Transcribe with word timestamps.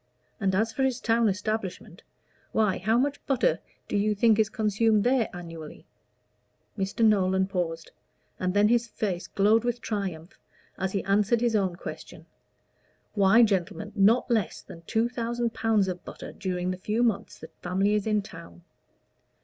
And 0.39 0.55
as 0.55 0.73
for 0.73 0.81
his 0.81 0.99
town 0.99 1.29
establishment 1.29 2.01
why, 2.53 2.79
how 2.79 2.97
much 2.97 3.23
butter 3.27 3.59
do 3.87 3.95
you 3.95 4.15
think 4.15 4.39
is 4.39 4.49
consumed 4.49 5.03
there 5.03 5.29
annually?" 5.31 5.85
Mr. 6.75 7.05
Nolan 7.05 7.45
paused, 7.45 7.91
and 8.39 8.55
then 8.55 8.67
his 8.67 8.87
face 8.87 9.27
glowed 9.27 9.63
with 9.63 9.79
triumph 9.79 10.39
as 10.75 10.93
he 10.93 11.03
answered 11.03 11.41
his 11.41 11.55
own 11.55 11.75
question. 11.75 12.25
"Why, 13.13 13.43
gentlemen, 13.43 13.91
not 13.95 14.31
less 14.31 14.63
than 14.63 14.81
two 14.87 15.07
thousand 15.07 15.53
pounds 15.53 15.87
of 15.87 16.03
butter 16.03 16.31
during 16.31 16.71
the 16.71 16.77
few 16.77 17.03
months 17.03 17.37
the 17.37 17.49
family 17.61 17.93
is 17.93 18.07
in 18.07 18.23
town! 18.23 18.63